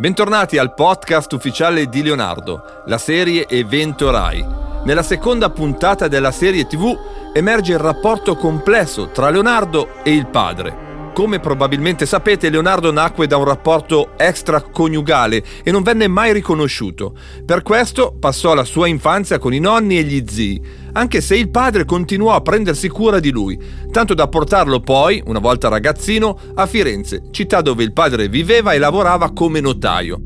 [0.00, 4.42] Bentornati al podcast ufficiale di Leonardo, la serie Evento Rai.
[4.84, 6.96] Nella seconda puntata della serie TV
[7.34, 10.89] emerge il rapporto complesso tra Leonardo e il padre.
[11.20, 17.14] Come probabilmente sapete, Leonardo nacque da un rapporto extraconiugale e non venne mai riconosciuto.
[17.44, 20.62] Per questo passò la sua infanzia con i nonni e gli zii,
[20.92, 25.40] anche se il padre continuò a prendersi cura di lui, tanto da portarlo poi, una
[25.40, 30.18] volta ragazzino, a Firenze, città dove il padre viveva e lavorava come notaio.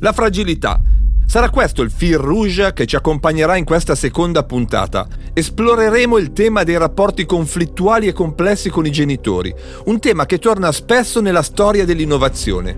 [0.00, 0.82] La fragilità,
[1.30, 5.06] Sarà questo il fil rouge che ci accompagnerà in questa seconda puntata.
[5.32, 10.72] Esploreremo il tema dei rapporti conflittuali e complessi con i genitori, un tema che torna
[10.72, 12.76] spesso nella storia dell'innovazione.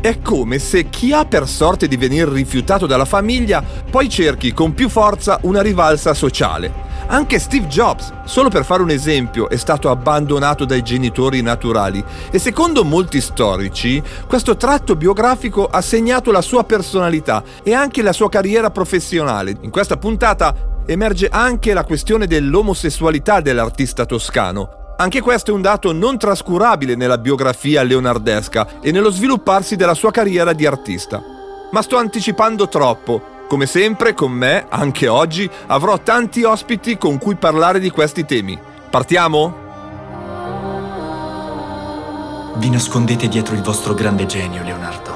[0.00, 4.72] È come se chi ha per sorte di venire rifiutato dalla famiglia poi cerchi con
[4.72, 6.93] più forza una rivalsa sociale.
[7.06, 12.38] Anche Steve Jobs, solo per fare un esempio, è stato abbandonato dai genitori naturali e
[12.38, 18.30] secondo molti storici questo tratto biografico ha segnato la sua personalità e anche la sua
[18.30, 19.54] carriera professionale.
[19.60, 20.54] In questa puntata
[20.86, 24.94] emerge anche la questione dell'omosessualità dell'artista toscano.
[24.96, 30.10] Anche questo è un dato non trascurabile nella biografia leonardesca e nello svilupparsi della sua
[30.10, 31.22] carriera di artista.
[31.70, 37.36] Ma sto anticipando troppo come sempre, con me, anche oggi, avrò tanti ospiti con cui
[37.36, 38.58] parlare di questi temi.
[38.90, 39.62] Partiamo?
[42.56, 45.12] Vi nascondete dietro il vostro grande genio, Leonardo,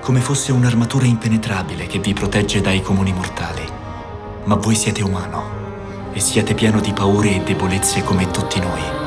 [0.00, 3.62] come fosse un'armatura impenetrabile che vi protegge dai comuni mortali.
[4.44, 5.58] Ma voi siete umano
[6.12, 8.99] e siete pieno di paure e debolezze come tutti noi.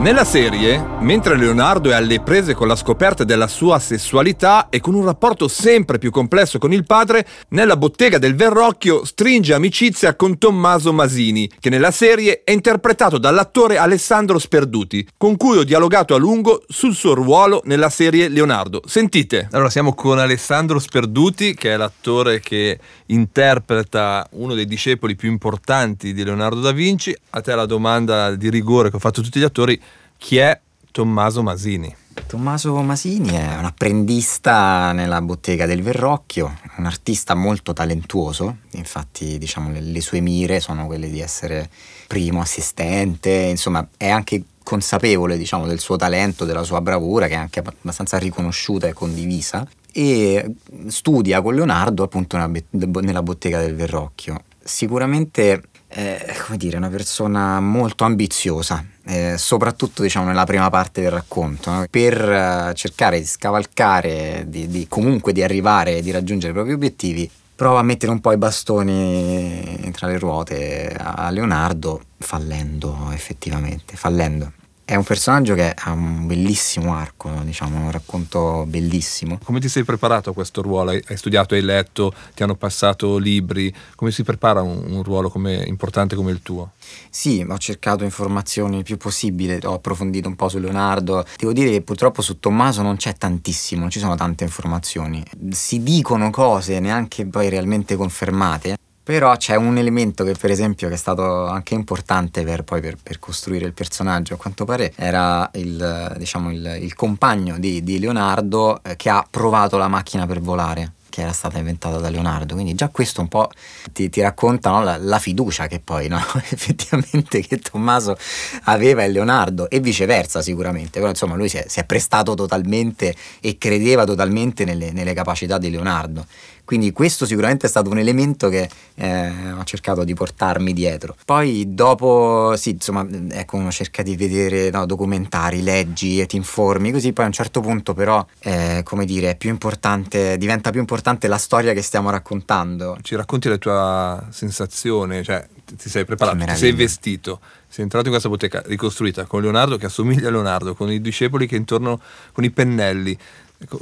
[0.00, 4.94] Nella serie, mentre Leonardo è alle prese con la scoperta della sua sessualità e con
[4.94, 10.38] un rapporto sempre più complesso con il padre, nella bottega del Verrocchio stringe amicizia con
[10.38, 16.18] Tommaso Masini, che nella serie è interpretato dall'attore Alessandro Sperduti, con cui ho dialogato a
[16.18, 18.80] lungo sul suo ruolo nella serie Leonardo.
[18.86, 19.48] Sentite.
[19.50, 22.78] Allora siamo con Alessandro Sperduti, che è l'attore che
[23.08, 27.14] interpreta uno dei discepoli più importanti di Leonardo da Vinci.
[27.32, 29.78] A te la domanda di rigore che ho fatto a tutti gli attori
[30.20, 30.60] chi è
[30.92, 31.96] Tommaso Masini?
[32.26, 39.72] Tommaso Masini è un apprendista nella bottega del Verrocchio, un artista molto talentuoso, infatti diciamo,
[39.72, 41.70] le, sue mire sono quelle di essere
[42.06, 47.38] primo assistente, insomma è anche consapevole diciamo, del suo talento, della sua bravura che è
[47.38, 50.54] anche abbastanza riconosciuta e condivisa e
[50.86, 54.42] studia con Leonardo appunto nella bottega del Verrocchio.
[54.62, 55.62] Sicuramente
[55.92, 61.70] è come dire, una persona molto ambiziosa, eh, soprattutto diciamo, nella prima parte del racconto,
[61.70, 61.86] no?
[61.90, 67.28] per uh, cercare di scavalcare, di, di, comunque di arrivare, di raggiungere i propri obiettivi,
[67.56, 74.52] prova a mettere un po' i bastoni tra le ruote a Leonardo, fallendo effettivamente, fallendo.
[74.90, 79.38] È un personaggio che ha un bellissimo arco, diciamo, un racconto bellissimo.
[79.44, 80.90] Come ti sei preparato a questo ruolo?
[80.90, 83.72] Hai studiato, hai letto, ti hanno passato libri?
[83.94, 86.72] Come si prepara un, un ruolo come, importante come il tuo?
[87.08, 91.24] Sì, ho cercato informazioni il più possibile, ho approfondito un po' su Leonardo.
[91.38, 95.22] Devo dire che purtroppo su Tommaso non c'è tantissimo, non ci sono tante informazioni.
[95.50, 98.79] Si dicono cose neanche poi realmente confermate.
[99.02, 102.96] Però c'è un elemento che per esempio che è stato anche importante per, poi per,
[103.02, 107.98] per costruire il personaggio, a quanto pare era il, diciamo, il, il compagno di, di
[107.98, 112.54] Leonardo eh, che ha provato la macchina per volare che era stata inventata da Leonardo.
[112.54, 113.50] Quindi già questo un po'
[113.92, 116.18] ti, ti racconta no, la, la, fiducia che poi no?
[116.48, 118.16] effettivamente che Tommaso
[118.64, 120.98] aveva in Leonardo e viceversa sicuramente.
[120.98, 125.58] Però insomma lui si è, si è prestato totalmente e credeva totalmente nelle, nelle capacità
[125.58, 126.24] di Leonardo.
[126.70, 131.16] Quindi questo sicuramente è stato un elemento che eh, ho cercato di portarmi dietro.
[131.24, 136.92] Poi dopo, sì, insomma, ecco, uno cerca di vedere no, documentari, leggi e ti informi,
[136.92, 140.78] così poi a un certo punto però, eh, come dire, è più importante, diventa più
[140.78, 142.98] importante la storia che stiamo raccontando.
[143.02, 148.12] Ci racconti la tua sensazione, cioè ti sei preparato, ti sei vestito, sei entrato in
[148.12, 152.00] questa bottega ricostruita con Leonardo che assomiglia a Leonardo, con i discepoli che intorno,
[152.30, 153.18] con i pennelli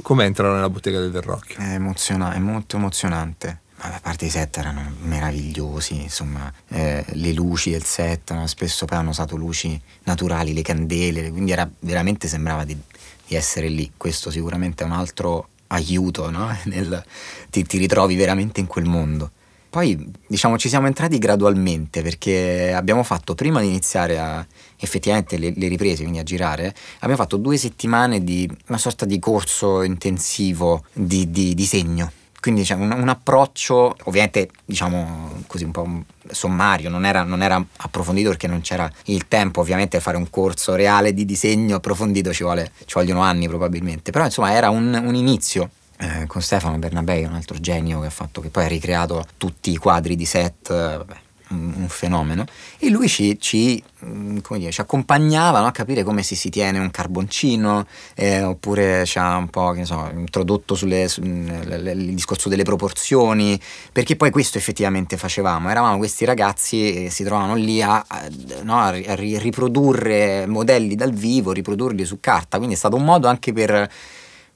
[0.01, 1.57] come entrano nella bottega del Verrocchio?
[1.57, 3.61] È, emoziona- è molto emozionante.
[3.81, 8.45] A parte i set erano meravigliosi, insomma, eh, le luci del set, no?
[8.45, 12.77] spesso poi hanno usato luci naturali, le candele, quindi era, veramente sembrava di,
[13.25, 13.89] di, essere lì.
[13.95, 16.53] Questo sicuramente è un altro aiuto, no?
[16.65, 17.01] Nel,
[17.49, 19.31] ti, ti ritrovi veramente in quel mondo.
[19.69, 24.45] Poi diciamo ci siamo entrati gradualmente perché abbiamo fatto prima di iniziare a
[24.77, 29.19] effettivamente le, le, riprese, quindi a girare, abbiamo fatto due settimane di una sorta di
[29.19, 32.11] corso intensivo di, di disegno.
[32.39, 37.63] Quindi c'è un, un, approccio ovviamente diciamo così un po' sommario, non era, non era,
[37.77, 42.43] approfondito perché non c'era il tempo, ovviamente fare un corso reale di disegno approfondito ci,
[42.43, 45.69] vuole, ci vogliono anni probabilmente, però insomma era un, un inizio.
[46.01, 49.69] Eh, con Stefano Bernabei, un altro genio che ha fatto, che poi ha ricreato tutti
[49.71, 51.15] i quadri di set, vabbè,
[51.49, 52.45] un, fenomeno,
[52.77, 56.79] e lui ci, ci, mm, dire, ci accompagnava no, a capire come si, si tiene
[56.79, 57.85] un carboncino,
[58.15, 63.59] eh, oppure ci ha un po' so, introdotto sulle, su, il discorso delle proporzioni,
[63.91, 68.25] perché poi questo effettivamente facevamo, eravamo questi ragazzi che si trovavano lì a, a,
[68.63, 73.51] no, a riprodurre modelli dal vivo, riprodurli su carta, quindi è stato un modo anche
[73.51, 73.89] per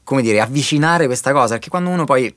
[0.03, 2.33] come dire, avvicinare questa cosa, perché quando uno poi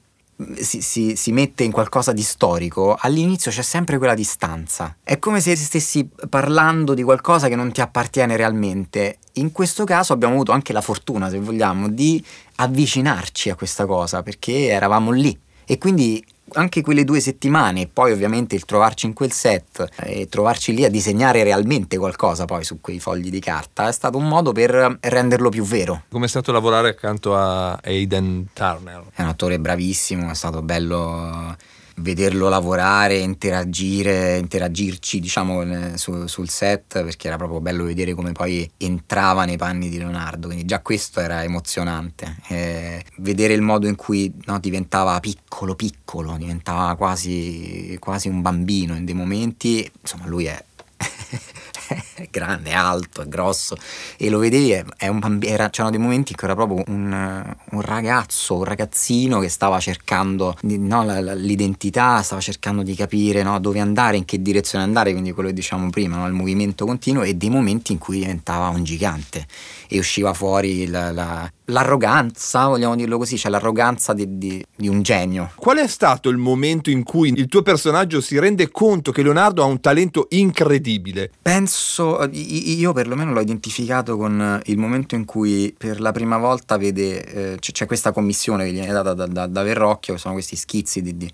[0.55, 4.97] si, si, si, mette in qualcosa di storico, all'inizio c'è sempre quella distanza.
[5.03, 9.19] È come se stessi parlando di qualcosa che non ti appartiene realmente.
[9.35, 12.23] In questo caso abbiamo avuto anche la fortuna, se vogliamo, di
[12.57, 15.39] avvicinarci a questa cosa, perché eravamo lì.
[15.65, 20.29] E quindi anche quelle due settimane e poi ovviamente il trovarci in quel set e
[20.29, 24.29] trovarci lì a disegnare realmente qualcosa poi su quei fogli di carta è stato un
[24.29, 26.05] modo per renderlo più vero.
[26.09, 29.05] Come è stato lavorare accanto a Aiden Turner?
[29.15, 31.57] È un attore bravissimo, è stato bello
[31.97, 38.69] vederlo lavorare, interagire, interagirci diciamo su, sul set perché era proprio bello vedere come poi
[38.77, 42.37] entrava nei panni di Leonardo, quindi già questo era emozionante.
[42.49, 48.95] Eh, vedere il modo in cui no, diventava piccolo piccolo, diventava quasi, quasi un bambino
[48.95, 50.65] in dei momenti, insomma lui è
[52.15, 53.77] è grande, è alto, è grosso
[54.17, 57.81] e lo vedevi, è un bambino, c'erano dei momenti in cui era proprio un, un
[57.81, 64.17] ragazzo, un ragazzino che stava cercando no, l'identità, stava cercando di capire no, dove andare,
[64.17, 67.51] in che direzione andare, quindi quello che diciamo prima, no, il movimento continuo e dei
[67.51, 69.47] momenti in cui diventava un gigante
[69.89, 75.03] e usciva fuori la, la, l'arroganza, vogliamo dirlo così, cioè l'arroganza di, di, di, un
[75.03, 75.51] genio.
[75.57, 79.63] Qual è stato il momento in cui il tuo personaggio si rende conto che Leonardo
[79.63, 81.31] ha un talento incredibile?
[81.41, 87.55] Penso, io perlomeno l'ho identificato con il momento in cui per la prima volta vede,
[87.55, 91.03] eh, c'è questa commissione che viene data da, da, da Verrocchio, che sono questi schizzi
[91.03, 91.31] di, di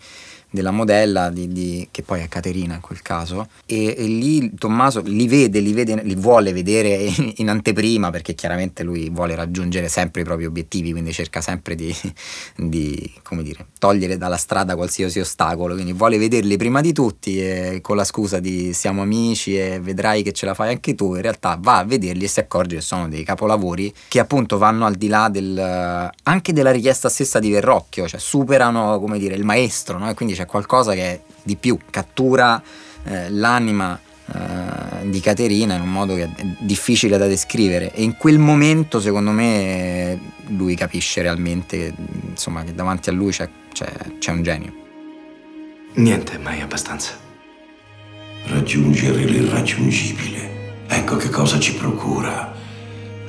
[0.52, 5.00] della modella, di, di, che poi è Caterina in quel caso, e, e, lì Tommaso
[5.02, 10.20] li vede, li vede, li vuole vedere in, anteprima perché chiaramente lui vuole raggiungere sempre
[10.20, 11.94] i propri obiettivi, quindi cerca sempre di,
[12.54, 17.96] di dire, togliere dalla strada qualsiasi ostacolo, quindi vuole vederli prima di tutti e con
[17.96, 21.58] la scusa di siamo amici e vedrai che ce la fai anche tu, in realtà
[21.58, 25.08] va a vederli e si accorge che sono dei capolavori che appunto vanno al di
[25.08, 30.10] là del, anche della richiesta stessa di Verrocchio, cioè superano come dire il maestro, no?
[30.10, 32.62] e quindi c'è qualcosa che di più, cattura
[33.04, 33.98] eh, l'anima
[34.34, 39.00] eh, di Caterina in un modo che è difficile da descrivere e in quel momento
[39.00, 40.18] secondo me
[40.48, 41.92] lui capisce realmente
[42.28, 44.72] insomma, che davanti a lui c'è, c'è, c'è un genio.
[45.94, 47.12] Niente è mai abbastanza.
[48.44, 52.54] Raggiungere l'irraggiungibile, ecco che cosa ci procura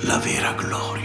[0.02, 1.03] la vera gloria.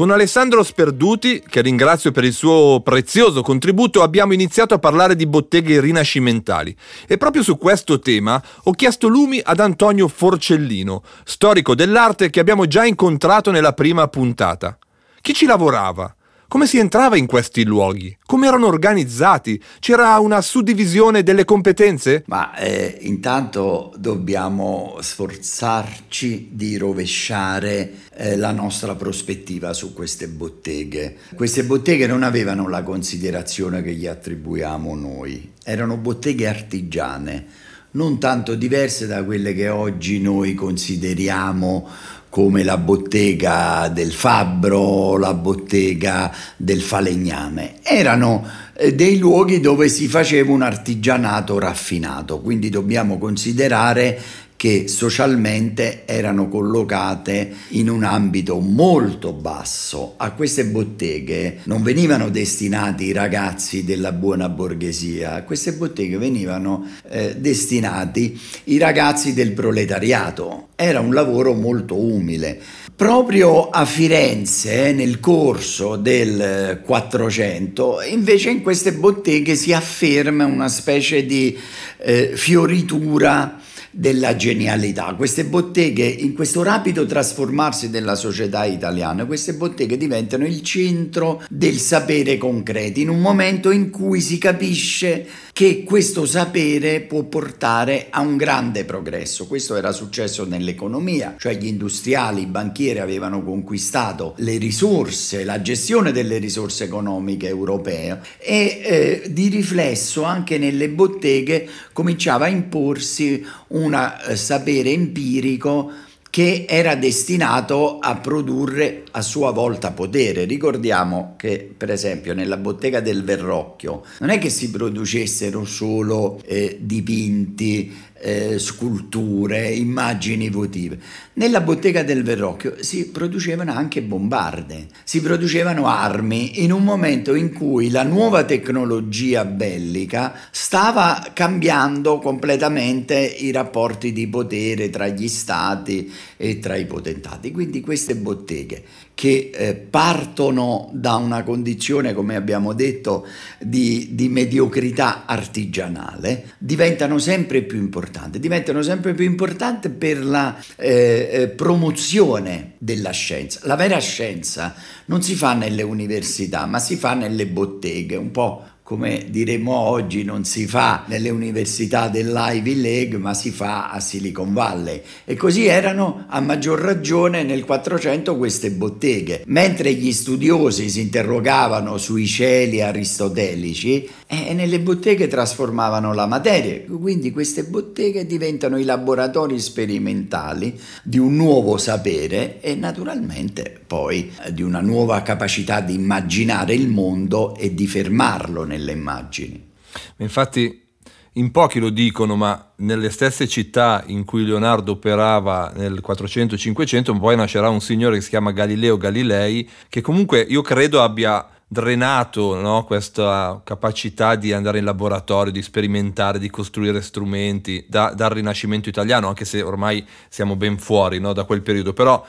[0.00, 5.26] Con Alessandro Sperduti, che ringrazio per il suo prezioso contributo, abbiamo iniziato a parlare di
[5.26, 6.74] botteghe rinascimentali
[7.06, 12.66] e proprio su questo tema ho chiesto lumi ad Antonio Forcellino, storico dell'arte che abbiamo
[12.66, 14.78] già incontrato nella prima puntata.
[15.20, 16.16] Chi ci lavorava?
[16.50, 18.18] Come si entrava in questi luoghi?
[18.26, 19.62] Come erano organizzati?
[19.78, 22.24] C'era una suddivisione delle competenze?
[22.26, 31.18] Ma eh, intanto dobbiamo sforzarci di rovesciare eh, la nostra prospettiva su queste botteghe.
[31.36, 37.46] Queste botteghe non avevano la considerazione che gli attribuiamo noi, erano botteghe artigiane,
[37.92, 41.88] non tanto diverse da quelle che oggi noi consideriamo
[42.30, 47.74] come la bottega del fabbro, la bottega del falegname.
[47.82, 54.18] Erano eh, dei luoghi dove si faceva un artigianato raffinato, quindi dobbiamo considerare
[54.60, 60.16] che socialmente erano collocate in un ambito molto basso.
[60.18, 66.86] A queste botteghe non venivano destinati i ragazzi della buona borghesia, a queste botteghe venivano
[67.08, 70.68] eh, destinati i ragazzi del proletariato.
[70.76, 72.60] Era un lavoro molto umile.
[72.94, 81.24] Proprio a Firenze, nel corso del 400, invece in queste botteghe si afferma una specie
[81.24, 81.56] di
[81.96, 85.14] eh, fioritura della genialità.
[85.16, 91.76] Queste botteghe, in questo rapido trasformarsi della società italiana, queste botteghe diventano il centro del
[91.76, 98.20] sapere concreto, in un momento in cui si capisce che questo sapere può portare a
[98.20, 99.46] un grande progresso.
[99.46, 106.12] Questo era successo nell'economia, cioè gli industriali, i banchieri avevano conquistato le risorse, la gestione
[106.12, 111.68] delle risorse economiche europee e eh, di riflesso anche nelle botteghe
[112.00, 115.92] cominciava a imporsi un eh, sapere empirico
[116.30, 120.44] che era destinato a produrre a sua volta potere.
[120.46, 126.78] Ricordiamo che, per esempio, nella bottega del Verrocchio non è che si producessero solo eh,
[126.80, 130.98] dipinti, eh, sculture, immagini votive.
[131.34, 137.52] Nella bottega del Verrocchio si producevano anche bombarde, si producevano armi in un momento in
[137.52, 146.12] cui la nuova tecnologia bellica stava cambiando completamente i rapporti di potere tra gli stati
[146.36, 147.50] e tra i potentati.
[147.50, 148.82] Quindi queste botteghe
[149.20, 153.26] che eh, partono da una condizione, come abbiamo detto,
[153.58, 161.28] di, di, mediocrità artigianale, diventano sempre più importanti, diventano sempre più importanti per la eh,
[161.32, 163.60] eh, promozione della scienza.
[163.64, 164.74] La vera scienza
[165.06, 170.24] non si fa nelle università, ma si fa nelle botteghe, un po' come diremmo oggi,
[170.24, 175.00] non si fa nelle università dell'Ivy League, ma si fa a Silicon Valley.
[175.24, 179.44] E così erano a maggior ragione nel 400 queste botteghe.
[179.46, 186.80] Mentre gli studiosi si interrogavano sui cieli aristotelici, e nelle botteghe trasformavano la materia.
[186.88, 194.62] Quindi queste botteghe diventano i laboratori sperimentali di un nuovo sapere e naturalmente poi di
[194.62, 199.68] una nuova capacità di immaginare il mondo e di fermarlo nel nelle immagini.
[200.16, 200.88] Infatti
[201.34, 207.36] in pochi lo dicono, ma nelle stesse città in cui Leonardo operava nel 400-500 poi
[207.36, 212.82] nascerà un signore che si chiama Galileo Galilei, che comunque io credo abbia drenato no?
[212.82, 219.28] questa capacità di andare in laboratorio, di sperimentare, di costruire strumenti da, dal Rinascimento italiano,
[219.28, 221.32] anche se ormai siamo ben fuori no?
[221.32, 221.92] da quel periodo.
[221.92, 222.26] Però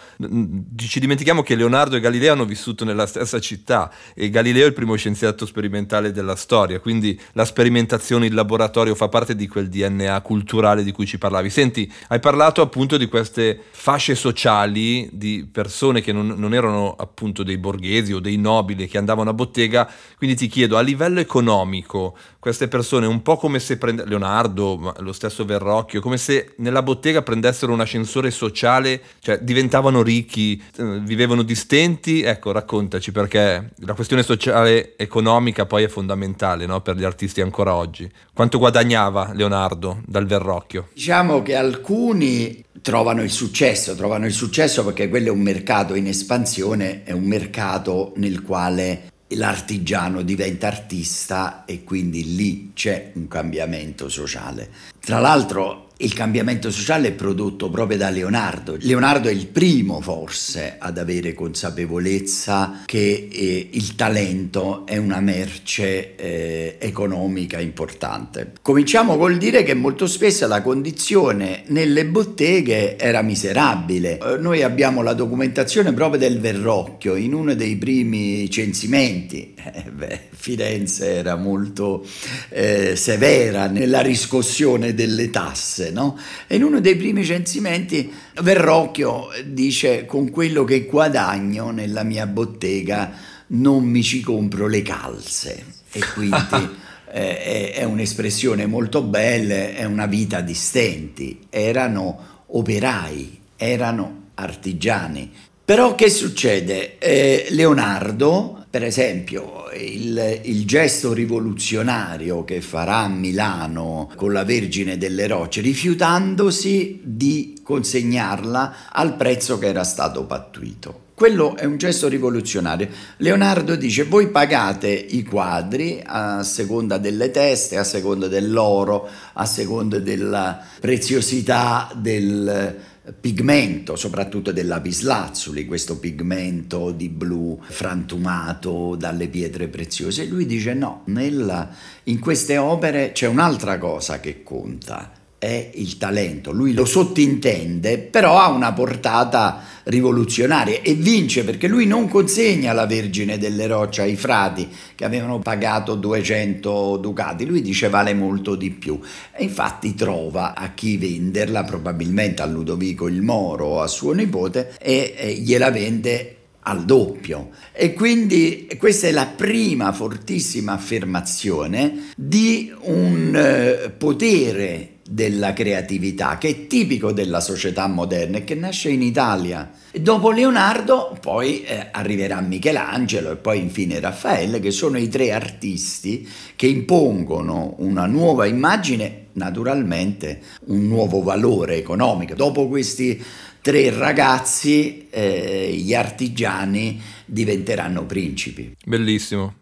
[0.75, 4.73] ci dimentichiamo che Leonardo e Galileo hanno vissuto nella stessa città e Galileo è il
[4.73, 10.21] primo scienziato sperimentale della storia, quindi la sperimentazione in laboratorio fa parte di quel DNA
[10.21, 11.49] culturale di cui ci parlavi.
[11.49, 17.41] Senti, hai parlato appunto di queste fasce sociali di persone che non, non erano appunto
[17.41, 22.15] dei borghesi o dei nobili che andavano una bottega, quindi ti chiedo a livello economico,
[22.39, 27.21] queste persone un po' come se prende Leonardo, lo stesso Verrocchio, come se nella bottega
[27.21, 34.23] prendessero un ascensore sociale, cioè diventavano ricchi, eh, vivevano distenti, ecco raccontaci perché la questione
[34.23, 36.81] sociale economica poi è fondamentale no?
[36.81, 38.09] per gli artisti ancora oggi.
[38.33, 40.89] Quanto guadagnava Leonardo dal Verrocchio?
[40.93, 46.07] Diciamo che alcuni trovano il successo, trovano il successo perché quello è un mercato in
[46.07, 54.09] espansione, è un mercato nel quale l'artigiano diventa artista e quindi lì c'è un cambiamento
[54.09, 54.69] sociale.
[54.99, 58.75] Tra l'altro il cambiamento sociale è prodotto proprio da Leonardo.
[58.79, 66.15] Leonardo è il primo forse ad avere consapevolezza che eh, il talento è una merce
[66.15, 68.53] eh, economica importante.
[68.61, 74.17] Cominciamo col dire che molto spesso la condizione nelle botteghe era miserabile.
[74.17, 79.53] Eh, noi abbiamo la documentazione proprio del Verrocchio in uno dei primi censimenti.
[79.55, 82.03] Eh, beh, Firenze era molto
[82.49, 86.17] eh, severa nella riscossione delle tasse no?
[86.47, 93.11] E in uno dei primi censimenti Verrocchio dice con quello che guadagno nella mia bottega
[93.47, 96.69] non mi ci compro le calze e quindi
[97.11, 105.31] eh, è un'espressione molto bella, è una vita di stenti, erano operai, erano artigiani.
[105.63, 106.97] Però che succede?
[106.97, 115.27] Eh, Leonardo per esempio, il, il, gesto rivoluzionario che farà Milano con la Vergine delle
[115.27, 121.09] Rocce, rifiutandosi di consegnarla al prezzo che era stato pattuito.
[121.13, 122.87] Quello è un gesto rivoluzionario.
[123.17, 129.99] Leonardo dice: Voi pagate i quadri a seconda delle teste, a seconda dell'oro, a seconda
[129.99, 132.75] della preziosità del,
[133.19, 140.23] pigmento, soprattutto del lapislazzuli, questo pigmento di blu frantumato dalle pietre preziose.
[140.23, 141.69] E lui dice no, nella,
[142.03, 145.11] in queste opere c'è un'altra cosa che conta,
[145.41, 151.87] è il talento, lui lo sottintende, però ha una portata rivoluzionaria e vince perché lui
[151.87, 157.89] non consegna la Vergine delle Rocce ai frati che avevano pagato 200 ducati, lui dice
[157.89, 158.99] vale molto di più.
[159.31, 164.75] E infatti trova a chi venderla, probabilmente a Ludovico il Moro o a suo nipote
[164.79, 167.49] e, gliela vende al doppio.
[167.71, 176.47] E quindi questa è la prima fortissima affermazione di un eh, potere della creatività che
[176.47, 179.69] è tipico della società moderna e che nasce in Italia.
[179.91, 186.25] Dopo Leonardo poi eh, arriverà Michelangelo e poi infine Raffaele che sono i tre artisti
[186.55, 192.33] che impongono una nuova immagine, naturalmente un nuovo valore economico.
[192.33, 193.21] Dopo questi
[193.61, 198.77] tre ragazzi eh, gli artigiani diventeranno principi.
[198.85, 199.55] Bellissimo.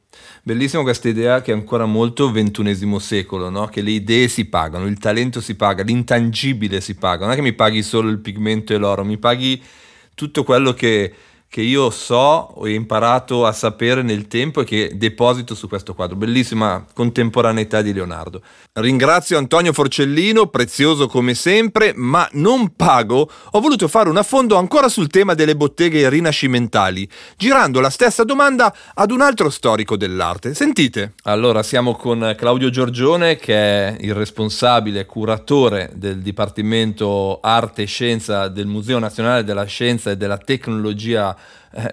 [0.44, 3.68] Bellissima questa idea che è ancora molto ventunesimo secolo, no?
[3.68, 7.42] che le idee si pagano, il talento si paga, l'intangibile si paga, non è che
[7.42, 9.62] mi paghi solo il pigmento e l'oro, mi paghi
[10.16, 11.14] tutto quello che
[11.50, 16.16] che io so ho imparato a sapere nel tempo e che deposito su questo quadro.
[16.16, 18.44] Bellissima contemporaneità di Leonardo.
[18.74, 23.28] Ringrazio Antonio Forcellino, prezioso come sempre, ma non pago.
[23.52, 28.72] Ho voluto fare un affondo ancora sul tema delle botteghe rinascimentali, girando la stessa domanda
[28.94, 30.54] ad un altro storico dell'arte.
[30.54, 31.14] Sentite.
[31.24, 38.50] Allora, siamo con Claudio Giorgione, che è il responsabile curatore del Dipartimento Arte e Scienza
[38.50, 41.38] del Museo Nazionale della Scienza e della Tecnologia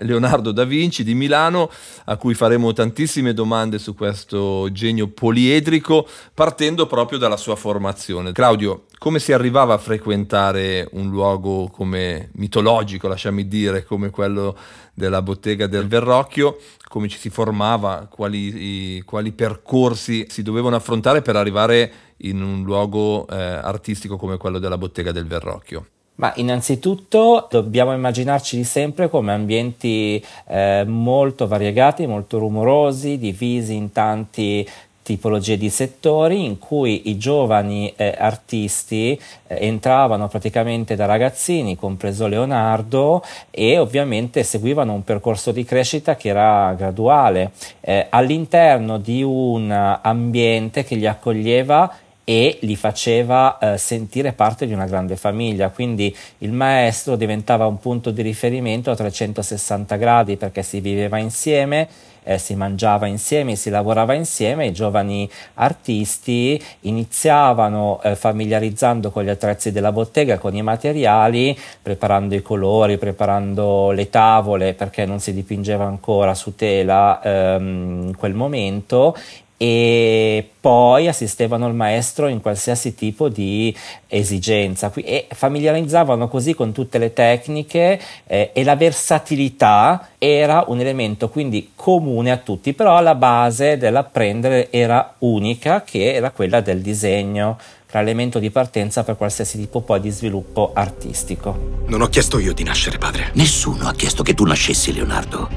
[0.00, 1.70] Leonardo da Vinci di Milano,
[2.04, 8.32] a cui faremo tantissime domande su questo genio poliedrico, partendo proprio dalla sua formazione.
[8.32, 14.56] Claudio, come si arrivava a frequentare un luogo come mitologico, lasciami dire, come quello
[14.94, 21.20] della bottega del Verrocchio, come ci si formava, quali, i, quali percorsi si dovevano affrontare
[21.20, 25.88] per arrivare in un luogo eh, artistico come quello della bottega del Verrocchio?
[26.16, 34.66] Ma innanzitutto dobbiamo immaginarci sempre come ambienti eh, molto variegati, molto rumorosi, divisi in tanti
[35.06, 39.12] tipologie di settori in cui i giovani eh, artisti
[39.46, 46.30] eh, entravano praticamente da ragazzini, compreso Leonardo, e ovviamente seguivano un percorso di crescita che
[46.30, 54.32] era graduale eh, all'interno di un ambiente che li accoglieva e li faceva eh, sentire
[54.32, 59.94] parte di una grande famiglia, quindi il maestro diventava un punto di riferimento a 360
[59.94, 61.86] gradi perché si viveva insieme,
[62.24, 69.28] eh, si mangiava insieme, si lavorava insieme, i giovani artisti iniziavano eh, familiarizzando con gli
[69.28, 75.32] attrezzi della bottega, con i materiali, preparando i colori, preparando le tavole perché non si
[75.32, 79.16] dipingeva ancora su tela ehm, in quel momento
[79.56, 83.74] e poi assistevano il maestro in qualsiasi tipo di
[84.06, 91.28] esigenza e familiarizzavano così con tutte le tecniche eh, e la versatilità era un elemento
[91.28, 97.58] quindi comune a tutti, però la base dell'apprendere era unica che era quella del disegno
[97.86, 101.84] tra elemento di partenza per qualsiasi tipo poi di sviluppo artistico.
[101.86, 103.30] Non ho chiesto io di nascere padre.
[103.34, 105.48] Nessuno ha chiesto che tu nascessi, Leonardo.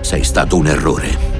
[0.00, 1.39] Sei stato un errore.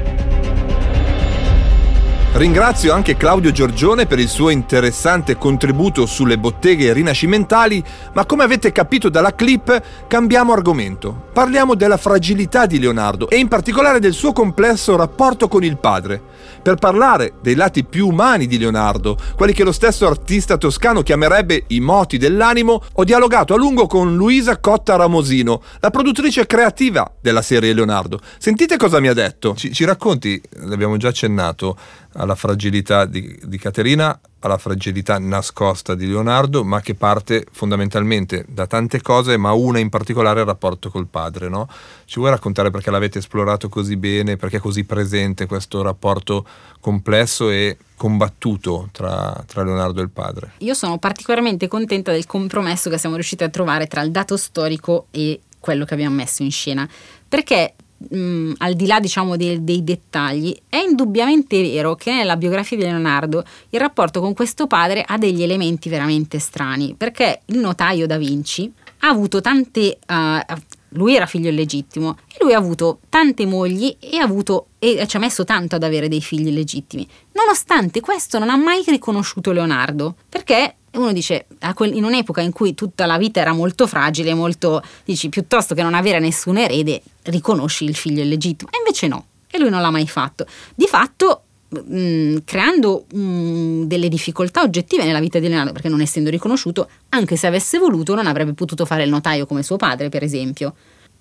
[2.33, 8.71] Ringrazio anche Claudio Giorgione per il suo interessante contributo sulle botteghe rinascimentali, ma come avete
[8.71, 11.29] capito dalla clip cambiamo argomento.
[11.33, 16.23] Parliamo della fragilità di Leonardo e in particolare del suo complesso rapporto con il padre.
[16.63, 21.65] Per parlare dei lati più umani di Leonardo, quelli che lo stesso artista toscano chiamerebbe
[21.69, 27.43] i moti dell'animo, ho dialogato a lungo con Luisa Cotta Ramosino, la produttrice creativa della
[27.43, 28.21] serie Leonardo.
[28.39, 29.55] Sentite cosa mi ha detto.
[29.57, 31.77] Ci, ci racconti, l'abbiamo già accennato,
[32.15, 38.67] alla fragilità di, di Caterina, alla fragilità nascosta di Leonardo, ma che parte fondamentalmente da
[38.67, 41.49] tante cose, ma una in particolare è il rapporto col padre.
[41.49, 41.69] No?
[42.05, 46.47] Ci vuoi raccontare perché l'avete esplorato così bene, perché è così presente questo rapporto
[46.81, 50.53] complesso e combattuto tra, tra, Leonardo e il padre?
[50.59, 55.07] Io sono particolarmente contenta del compromesso che siamo riusciti a trovare tra il dato storico
[55.11, 56.89] e quello che abbiamo messo in scena,
[57.29, 57.75] perché
[58.09, 62.77] mh, mm, al di là diciamo dei, dei, dettagli, è indubbiamente vero che nella biografia
[62.77, 68.07] di Leonardo il rapporto con questo padre ha degli elementi veramente strani, perché il notaio
[68.07, 69.99] da Vinci ha avuto tante...
[70.09, 75.17] Uh, lui era figlio illegittimo e lui ha avuto tante mogli e, avuto, e ci
[75.17, 77.07] ha messo tanto ad avere dei figli illegittimi.
[77.33, 81.47] Nonostante questo non ha mai riconosciuto Leonardo, perché e uno dice,
[81.83, 85.95] in un'epoca in cui tutta la vita era molto fragile, molto, dici, piuttosto che non
[85.95, 88.71] avere nessun erede, riconosci il figlio illegittimo.
[88.73, 90.47] E invece no, e lui non l'ha mai fatto.
[90.75, 95.89] Di fatto mh, mm, creando mh, mm, delle difficoltà oggettive nella vita di Leonardo, perché
[95.89, 99.77] non essendo riconosciuto, anche se avesse voluto, non avrebbe potuto fare il notaio come suo
[99.77, 100.75] padre, per esempio.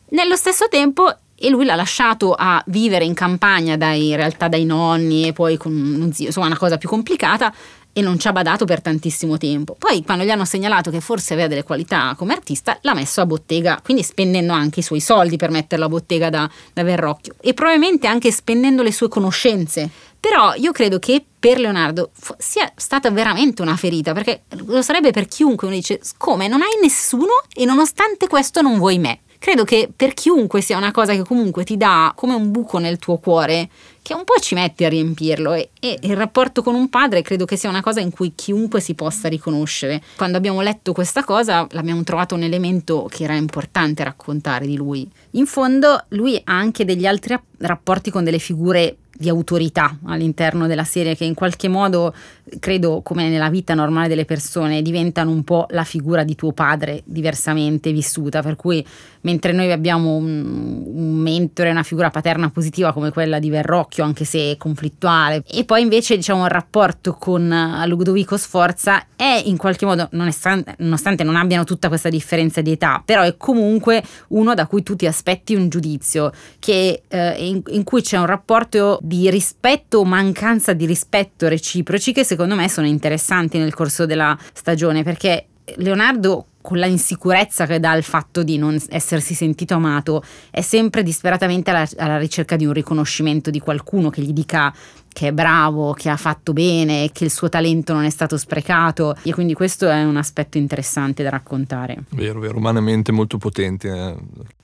[0.10, 4.66] Nello stesso tempo e lui l'ha lasciato a vivere in campagna dai, in realtà dai
[4.66, 7.54] nonni e poi con uno zio, insomma una cosa più complicata
[8.00, 9.76] e non ci ha badato per tantissimo tempo.
[9.78, 13.26] Poi quando gli hanno segnalato che forse aveva delle qualità come artista, l'ha messo a
[13.26, 17.54] bottega, quindi spendendo anche i suoi soldi per metterlo a bottega da, da Verrocchio e
[17.54, 19.90] probabilmente anche spendendo le sue conoscenze.
[20.20, 25.28] Però io credo che per Leonardo sia stata veramente una ferita, perché lo sarebbe per
[25.28, 29.20] chiunque uno dice come non hai nessuno e nonostante questo non vuoi me.
[29.40, 32.98] Credo che per chiunque sia una cosa che comunque ti dà come un buco nel
[32.98, 33.70] tuo cuore,
[34.02, 37.46] che un po' ci metti a riempirlo e, e, il rapporto con un padre credo
[37.46, 40.02] che sia una cosa in cui chiunque si possa riconoscere.
[40.18, 45.10] Quando abbiamo letto questa cosa l'abbiamo trovato un elemento che era importante raccontare di lui.
[45.32, 50.86] In fondo lui ha anche degli altri rapporti con delle figure di autorità all'interno della
[50.86, 52.14] serie che in qualche modo,
[52.58, 57.02] credo come nella vita normale delle persone, diventano un po' la figura di tuo padre
[57.04, 58.86] diversamente vissuta, per cui
[59.22, 64.24] mentre noi abbiamo un, un mentore, una figura paterna positiva come quella di Verrocchio, anche
[64.24, 69.86] se conflittuale, e poi invece diciamo il rapporto con eh, Ludovico Sforza è in qualche
[69.86, 74.66] modo, nonostante, nonostante non abbiano tutta questa differenza di età, però è comunque uno da
[74.66, 79.28] cui tu ti aspetti un giudizio, che, eh, in, in cui c'è un rapporto di
[79.32, 85.02] rispetto o mancanza di rispetto reciproci che secondo me sono interessanti nel corso della stagione
[85.02, 90.62] perché Leonardo con la insicurezza che dà il fatto di non essersi sentito amato, è
[90.62, 94.74] sempre disperatamente alla, alla, ricerca di un riconoscimento di qualcuno che gli dica
[95.20, 99.18] che è bravo, che ha fatto bene, che il suo talento non è stato sprecato
[99.22, 102.04] e quindi questo è un aspetto interessante da raccontare.
[102.12, 103.90] Vero, vero, umanamente molto potente.
[103.90, 104.16] Eh.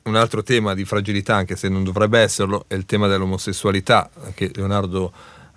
[0.03, 4.49] Un altro tema di fragilità, anche se non dovrebbe esserlo, è il tema dell'omosessualità, che
[4.53, 5.11] Leonardo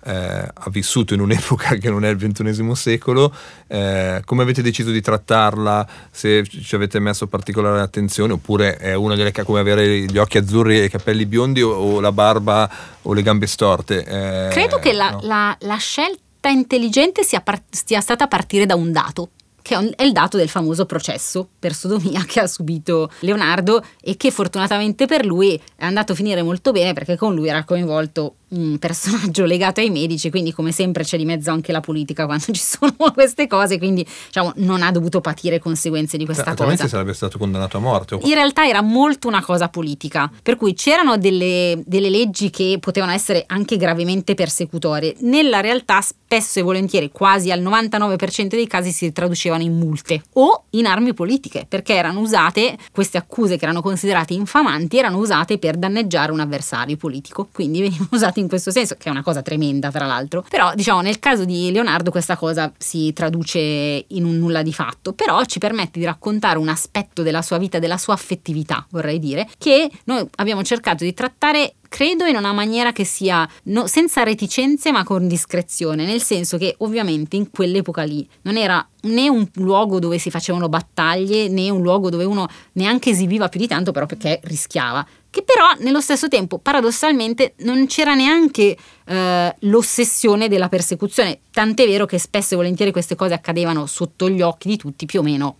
[0.05, 0.13] eh,
[0.53, 3.33] ha vissuto in un'epoca che non è il ventunesimo secolo,
[3.67, 9.15] eh, come avete deciso di trattarla, se ci avete messo particolare attenzione oppure è una
[9.15, 12.69] delle cose come avere gli occhi azzurri e i capelli biondi o, o la barba
[13.03, 14.03] o le gambe storte.
[14.03, 15.19] Eh, Credo che la, no.
[15.23, 19.29] la, la scelta intelligente sia, part- sia stata a partire da un dato
[19.61, 24.31] che è il dato del famoso processo per sodomia che ha subito Leonardo e che
[24.31, 28.77] fortunatamente per lui è andato a finire molto bene perché con lui era coinvolto un
[28.79, 32.61] personaggio legato ai medici, quindi come sempre c'è di mezzo anche la politica quando ci
[32.61, 36.95] sono queste cose, quindi diciamo non ha dovuto patire conseguenze di questa Altrimenti cosa.
[36.95, 38.19] sarebbe stato condannato a morte.
[38.21, 43.11] In realtà era molto una cosa politica, per cui c'erano delle, delle leggi che potevano
[43.11, 45.15] essere anche gravemente persecutorie.
[45.19, 50.65] Nella realtà spesso e volentieri, quasi al 99% dei casi si traducevano in multe o
[50.71, 55.77] in armi politiche, perché erano usate, queste accuse che erano considerate infamanti, erano usate per
[55.77, 59.91] danneggiare un avversario politico, quindi venivano usate in questo senso, che è una cosa tremenda
[59.91, 60.45] tra l'altro.
[60.49, 65.13] Però diciamo nel caso di Leonardo questa cosa si traduce in un nulla di fatto,
[65.13, 69.47] però ci permette di raccontare un aspetto della sua vita, della sua affettività, vorrei dire,
[69.57, 74.91] che noi abbiamo cercato di trattare credo in una maniera che sia no, senza reticenze
[74.91, 79.99] ma con discrezione, nel senso che ovviamente in quell'epoca lì non era né un luogo
[79.99, 84.05] dove si facevano battaglie né un luogo dove uno neanche esibiva più di tanto però
[84.05, 91.41] perché rischiava che però nello stesso tempo paradossalmente non c'era neanche eh, l'ossessione della persecuzione,
[91.51, 95.19] tant'è vero che spesso e volentieri queste cose accadevano sotto gli occhi di tutti più
[95.19, 95.57] o meno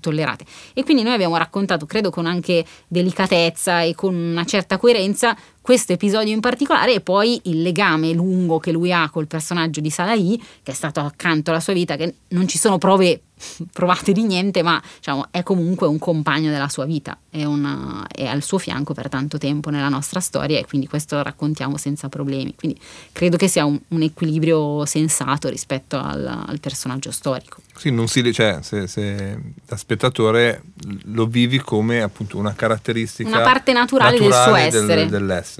[0.00, 0.44] tollerate.
[0.74, 5.92] E quindi noi abbiamo raccontato, credo con anche delicatezza e con una certa coerenza, questo
[5.92, 10.42] episodio in particolare e poi il legame lungo che lui ha col personaggio di Salai,
[10.62, 13.22] che è stato accanto alla sua vita, che non ci sono prove
[13.72, 18.26] provate di niente, ma diciamo, è comunque un compagno della sua vita, è, una, è,
[18.26, 22.08] al suo fianco per tanto tempo nella nostra storia e quindi questo lo raccontiamo senza
[22.08, 22.54] problemi.
[22.54, 22.80] Quindi
[23.12, 27.60] credo che sia un, un equilibrio sensato rispetto al, al, personaggio storico.
[27.76, 30.62] Sì, non si, cioè, se, se da spettatore
[31.04, 35.00] lo vivi come appunto una caratteristica una parte naturale, naturale del suo essere.
[35.02, 35.51] Del, dell'essere.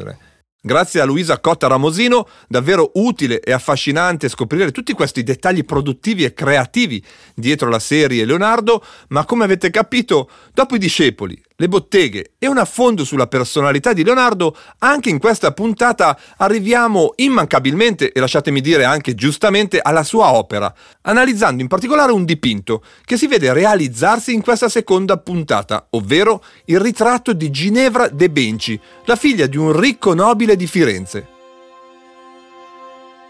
[0.65, 6.35] Grazie a Luisa Cotta Ramosino, davvero utile e affascinante scoprire tutti questi dettagli produttivi e
[6.35, 12.49] creativi dietro la serie Leonardo, ma come avete capito, dopo i discepoli le botteghe e
[12.49, 18.85] un affondo sulla personalità di Leonardo, anche in questa puntata arriviamo immancabilmente e lasciatemi dire
[18.85, 24.43] anche giustamente alla sua opera, analizzando in particolare un dipinto che si vede realizzarsi in
[24.43, 30.15] questa seconda puntata, ovvero il ritratto di Ginevra de Benci, la figlia di un ricco
[30.15, 31.27] nobile di Firenze.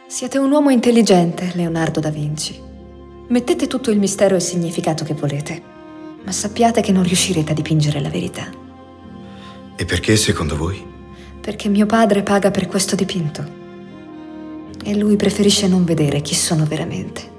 [0.07, 2.59] Siete un uomo intelligente, Leonardo da Vinci.
[3.29, 5.72] Mettete tutto il mistero e il significato che volete
[6.25, 8.51] ma sappiate che non riuscirete a dipingere la verità.
[9.77, 10.85] E perché secondo voi?
[11.41, 13.61] Perché mio padre paga per questo dipinto.
[14.85, 17.31] e lui preferisce non vedere chi sono veramente.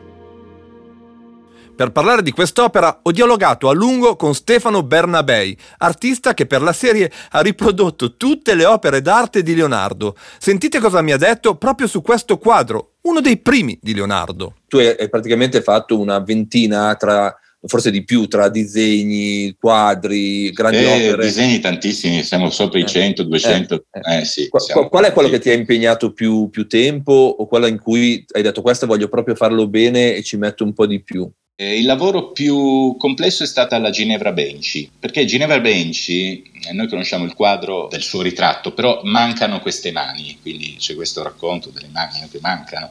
[1.76, 6.72] Per parlare di quest'opera ho dialogato a lungo con Stefano Bernabei, artista che per la
[6.72, 10.16] serie ha riprodotto tutte le opere d'arte di Leonardo.
[10.38, 14.54] Sentite cosa mi ha detto proprio su questo quadro, uno dei primi di Leonardo.
[14.68, 21.10] Tu hai praticamente fatto una ventina tra forse di più tra disegni, quadri, grandi eh,
[21.10, 21.26] opere.
[21.26, 23.86] Disegni tantissimi, siamo sopra i 100, 200.
[23.92, 27.48] Eh, eh, sì, qual, qual è quello che ti ha impegnato più, più, tempo o
[27.48, 30.86] quello in cui hai detto questo voglio proprio farlo bene e ci metto un po'
[30.86, 31.30] di più?
[31.56, 36.88] Eh, il lavoro più complesso è stata la Ginevra Benci, perché Ginevra Benci, eh, noi
[36.88, 41.90] conosciamo il quadro del suo ritratto, però mancano queste mani, quindi c'è questo racconto delle
[41.92, 42.90] mani che mancano.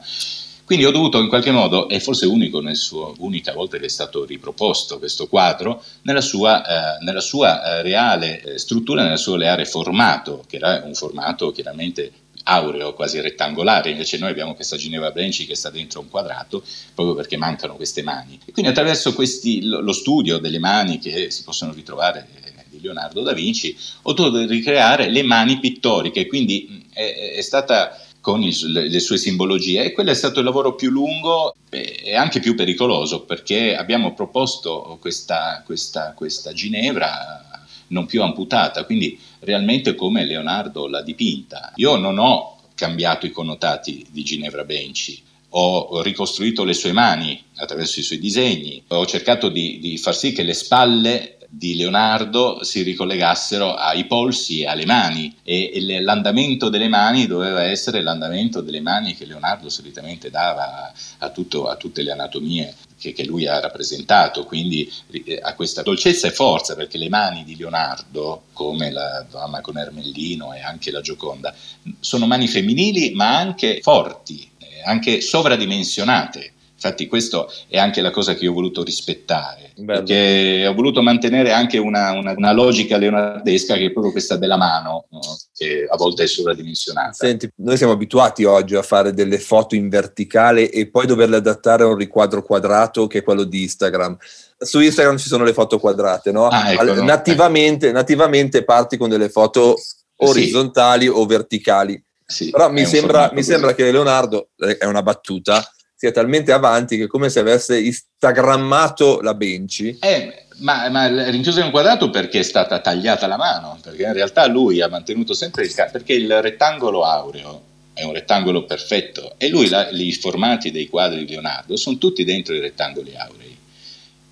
[0.64, 3.88] Quindi ho dovuto in qualche modo, e forse unico nel suo, unica volta che è
[3.88, 6.62] stato riproposto questo quadro, nella sua,
[6.98, 11.50] eh, nella sua eh, reale eh, struttura, nel suo reale formato, che era un formato
[11.50, 12.12] chiaramente
[12.44, 16.62] aureo, quasi rettangolare, invece noi abbiamo questa Ginevra Benci che sta dentro un quadrato,
[16.94, 18.38] proprio perché mancano queste mani.
[18.44, 22.26] E quindi attraverso questi, lo studio delle mani che si possono ritrovare
[22.68, 28.42] di Leonardo da Vinci, ho dovuto ricreare le mani pittoriche, quindi è, è stata con
[28.42, 32.54] il, le sue simbologie e quello è stato il lavoro più lungo e anche più
[32.54, 40.86] pericoloso perché abbiamo proposto questa, questa, questa Ginevra non più amputata, quindi realmente come Leonardo
[40.86, 41.72] l'ha dipinta.
[41.76, 48.00] Io non ho cambiato i connotati di Ginevra Benci, ho ricostruito le sue mani attraverso
[48.00, 52.80] i suoi disegni, ho cercato di, di far sì che le spalle di Leonardo si
[52.80, 55.36] ricollegassero ai polsi e alle mani.
[55.42, 61.68] E, l'andamento delle mani doveva essere l'andamento delle mani che Leonardo solitamente dava a, tutto,
[61.68, 66.30] a tutte le anatomie che, che, lui ha rappresentato, quindi eh, ha questa dolcezza e
[66.30, 71.54] forza perché le mani di Leonardo, come la donna con Ermellino e anche la Gioconda,
[72.00, 76.52] sono mani femminili ma anche forti, eh, anche sovradimensionate
[76.84, 80.02] Infatti questo è anche la cosa che io ho voluto rispettare, Bello.
[80.02, 84.56] perché ho voluto mantenere anche una, una, una, logica leonardesca che è proprio questa della
[84.56, 85.20] mano, no?
[85.54, 87.12] che a volte è sovradimensionata.
[87.12, 91.84] Senti, noi siamo abituati oggi a fare delle foto in verticale e poi doverle adattare
[91.84, 94.16] a un riquadro quadrato che è quello di Instagram.
[94.58, 96.48] Su Instagram ci sono le foto quadrate, no?
[96.48, 97.04] Ah, ecco, no?
[97.04, 99.76] Nativamente, nativamente, parti con delle foto
[100.16, 101.10] orizzontali sì.
[101.10, 102.02] o verticali.
[102.26, 105.62] Sì, Però mi sembra, mi sembra che Leonardo, eh, è una battuta,
[106.02, 109.98] sia talmente avanti che è come se avesse instagrammato la Benci.
[110.00, 114.12] Eh, ma, ma rinchiuso in un quadrato perché è stata tagliata la mano, perché in
[114.12, 115.72] realtà lui ha mantenuto sempre il...
[115.92, 117.62] perché il rettangolo aureo
[117.92, 122.24] è un rettangolo perfetto e lui, la, i formati dei quadri di Leonardo sono tutti
[122.24, 123.56] dentro i rettangoli aurei,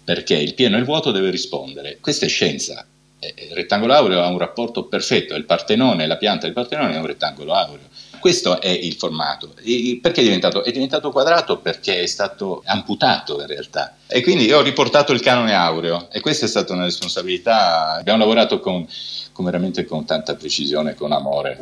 [0.03, 1.99] perché il pieno e il vuoto deve rispondere.
[2.01, 2.85] Questa è scienza.
[3.21, 6.99] Eh, il rettangolo aureo ha un rapporto perfetto, il Partenone, la pianta del Partenone è
[6.99, 7.90] un rettangolo aureo
[8.21, 9.53] questo è il formato.
[9.55, 10.63] Perché è diventato?
[10.63, 13.97] È diventato quadrato perché è stato amputato in realtà.
[14.07, 17.95] E quindi ho riportato il canone aureo e questa è stata una responsabilità.
[17.95, 18.87] Abbiamo lavorato con,
[19.33, 21.59] con veramente con tanta precisione, con amore.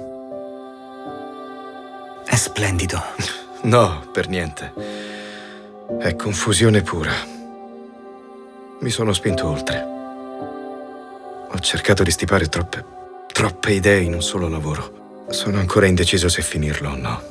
[2.26, 3.02] È splendido.
[3.60, 4.72] No, per niente.
[5.98, 7.10] È confusione pura.
[8.78, 9.84] Mi sono spinto oltre.
[11.50, 12.84] Ho cercato di stipare troppe,
[13.32, 15.07] troppe idee in un solo lavoro.
[15.30, 17.22] Sono ancora indeciso se finirlo o no.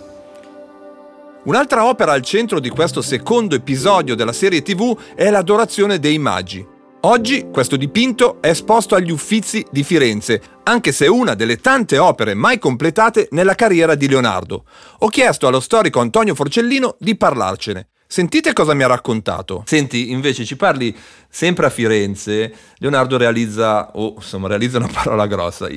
[1.46, 6.66] Un'altra opera al centro di questo secondo episodio della serie TV è l'Adorazione dei Magi.
[7.02, 11.98] Oggi questo dipinto è esposto agli Uffizi di Firenze, anche se è una delle tante
[11.98, 14.66] opere mai completate nella carriera di Leonardo.
[15.00, 17.88] Ho chiesto allo storico Antonio Forcellino di parlarcene.
[18.08, 19.64] Sentite cosa mi ha raccontato.
[19.66, 20.96] Senti, invece ci parli
[21.30, 22.54] sempre a Firenze.
[22.78, 25.68] Leonardo realizza, o oh, insomma, realizza una parola grossa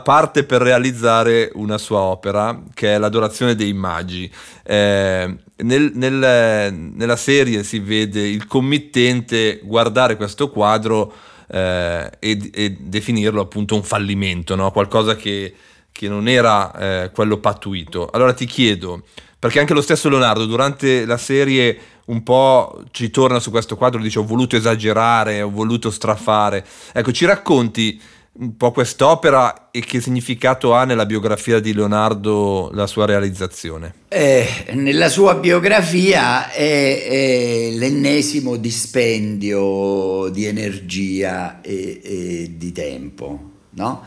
[0.00, 4.30] parte per realizzare una sua opera che è l'Adorazione dei Magi.
[4.62, 11.12] Eh, nel, nel, nella serie si vede il committente guardare questo quadro
[11.48, 14.70] eh, e, e, definirlo appunto un fallimento, no?
[14.70, 15.52] qualcosa che,
[15.90, 16.72] che, non era
[17.04, 18.08] eh, quello pattuito.
[18.10, 19.02] Allora ti chiedo,
[19.42, 24.00] perché anche lo stesso Leonardo durante la serie un po' ci torna su questo quadro,
[24.00, 26.64] dice ho voluto esagerare, ho voluto strafare.
[26.92, 28.00] Ecco, ci racconti
[28.34, 33.94] un po' quest'opera e che significato ha nella biografia di Leonardo la sua realizzazione?
[34.06, 43.50] Eh, nella sua biografia è, è, l'ennesimo dispendio di energia e, e di tempo.
[43.70, 44.06] No?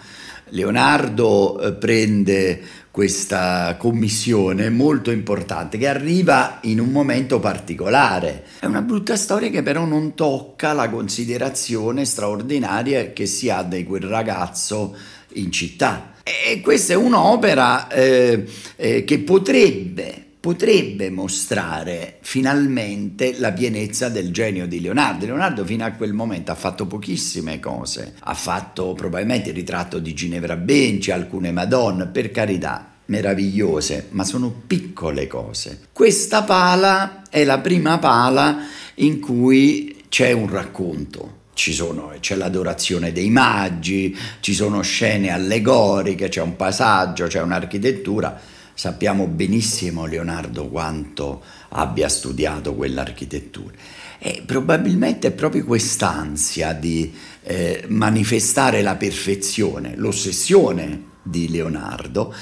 [0.50, 2.62] Leonardo eh, prende
[2.96, 8.46] questa commissione molto importante che arriva in un momento particolare.
[8.58, 13.84] È una brutta storia che però non tocca la considerazione straordinaria che si ha di
[13.84, 14.96] quel ragazzo
[15.34, 16.14] in città.
[16.24, 18.46] E questa è un'opera eh,
[18.78, 25.26] eh, che potrebbe potrebbe mostrare finalmente la pienezza del genio di Leonardo.
[25.26, 30.14] Leonardo fino a quel momento ha fatto pochissime cose, ha fatto probabilmente il ritratto di
[30.14, 35.88] Ginevra Benci, alcune Madonne, per carità, meravigliose, ma sono piccole cose.
[35.92, 41.45] Questa pala è la prima pala in cui c'è un racconto.
[41.56, 48.40] Sono, c'è l'adorazione dei magi, ci sono scene allegoriche, c'è un passaggio, c'è un'architettura.
[48.74, 53.74] Sappiamo benissimo Leonardo quanto abbia studiato quell'architettura.
[54.20, 57.14] E probabilmente è proprio quest'ansia di
[57.44, 62.34] eh, manifestare la perfezione, l'ossessione di Leonardo,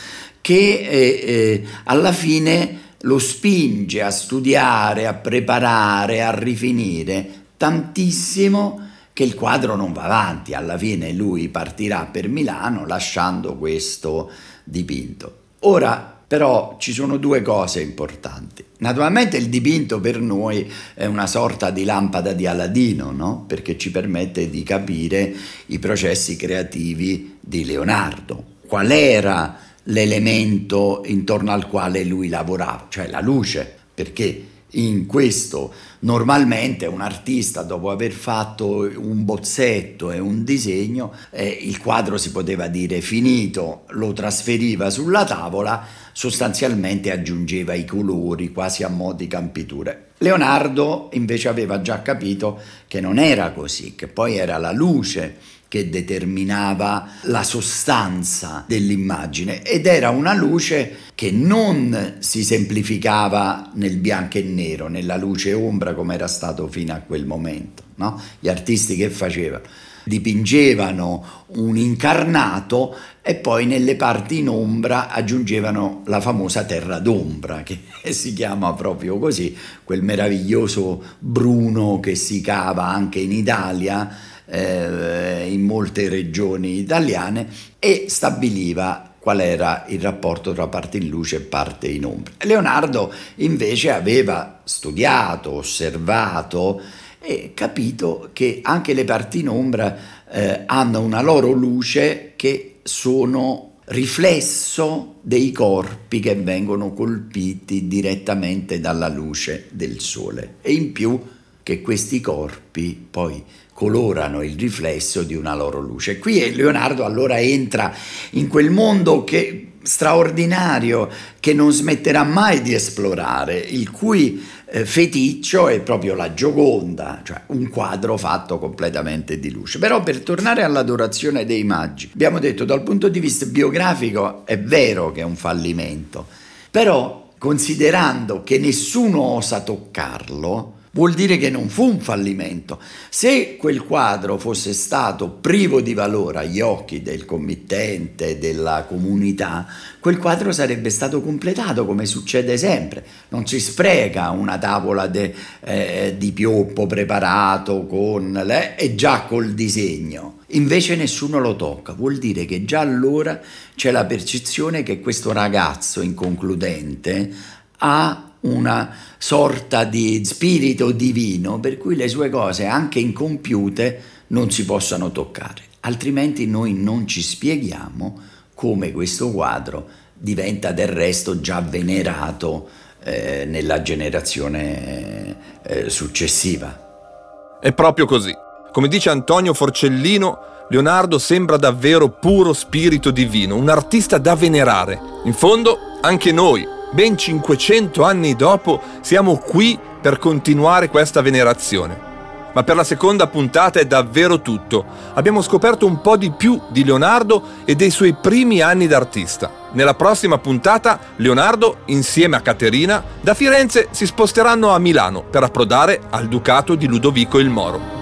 [0.41, 9.23] che eh, eh, alla fine lo spinge a studiare, a preparare, a rifinire tantissimo che
[9.23, 10.53] il quadro non va avanti.
[10.53, 14.29] Alla fine lui partirà per Milano lasciando questo
[14.63, 15.41] dipinto.
[15.59, 18.65] Ora però ci sono due cose importanti.
[18.79, 23.43] Naturalmente il dipinto per noi è una sorta di lampada di Aladino, no?
[23.47, 25.31] perché ci permette di capire
[25.67, 28.43] i processi creativi di Leonardo.
[28.65, 35.73] Qual era l'elemento intorno al quale lui lavorava, cioè la luce, perché in questo.
[35.99, 42.31] Normalmente un artista dopo aver fatto un bozzetto e un disegno eh, il quadro si
[42.31, 49.27] poteva dire finito lo trasferiva sulla tavola sostanzialmente aggiungeva i colori quasi a mo' di
[49.27, 50.11] campiture.
[50.19, 55.37] Leonardo invece aveva già capito che non era così che poi era la luce
[55.73, 64.37] che determinava la sostanza dell'immagine ed era una luce che non si semplificava nel bianco
[64.37, 67.81] e nero, nella luce e ombra come era stato fino a quel momento.
[67.95, 68.21] No?
[68.39, 69.63] Gli artisti che facevano?
[70.03, 77.79] Dipingevano un incarnato e poi nelle parti in ombra aggiungevano la famosa terra d'ombra, che
[78.13, 85.61] si chiama proprio così, quel meraviglioso bruno che si cava anche in Italia eh, in
[85.61, 87.47] molte regioni italiane
[87.79, 92.33] e stabiliva qual era il rapporto tra parte in luce e parte in ombra.
[92.39, 96.81] Leonardo invece aveva studiato, osservato
[97.21, 99.97] e capito che anche le parti in ombra
[100.29, 109.07] eh, hanno una loro luce che sono riflesso dei corpi che vengono colpiti direttamente dalla
[109.07, 111.17] luce del sole e in più
[111.63, 116.19] che questi corpi poi colorano il riflesso di una loro luce.
[116.19, 117.93] Qui Leonardo allora entra
[118.31, 125.67] in quel mondo che, straordinario che non smetterà mai di esplorare, il cui eh, feticcio
[125.67, 129.79] è proprio la Gioconda, cioè un quadro fatto completamente di luce.
[129.79, 135.11] Però per tornare all'adorazione dei magi, abbiamo detto dal punto di vista biografico è vero
[135.11, 136.27] che è un fallimento,
[136.69, 142.79] però considerando che nessuno osa toccarlo, vuol dire che non fu un fallimento.
[143.09, 149.65] Se quel quadro fosse stato privo di valore agli occhi del committente, della comunità,
[149.99, 153.03] quel quadro sarebbe stato completato come succede sempre.
[153.29, 159.53] Non si spreca una tavola de, eh, di pioppo preparato con le, e già col
[159.53, 160.41] disegno.
[160.49, 163.41] Invece nessuno lo tocca, vuol dire che già allora
[163.73, 167.31] c'è la percezione che questo ragazzo inconcludente
[167.79, 174.65] ha una sorta di spirito divino per cui le sue cose, anche incompiute, non si
[174.65, 175.61] possano toccare.
[175.81, 178.19] Altrimenti noi non ci spieghiamo
[178.53, 182.69] come questo quadro diventa del resto già venerato
[183.03, 187.59] eh, nella generazione eh, successiva.
[187.59, 188.33] È proprio così.
[188.71, 194.99] Come dice Antonio Forcellino, Leonardo sembra davvero puro spirito divino, un artista da venerare.
[195.25, 202.11] In fondo, anche noi, ben 500 anni dopo, siamo qui per continuare questa venerazione.
[202.53, 204.85] Ma per la seconda puntata è davvero tutto.
[205.15, 209.49] Abbiamo scoperto un po' di più di Leonardo e dei suoi primi anni d'artista.
[209.71, 216.01] Nella prossima puntata, Leonardo, insieme a Caterina, da Firenze si sposteranno a Milano per approdare
[216.11, 218.01] al Ducato di Ludovico il Moro.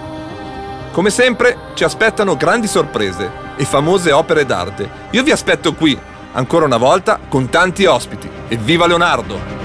[0.91, 4.89] Come sempre, ci aspettano grandi sorprese e famose opere d'arte.
[5.11, 5.97] Io vi aspetto qui
[6.33, 8.29] ancora una volta con tanti ospiti.
[8.47, 9.60] Evviva Leonardo!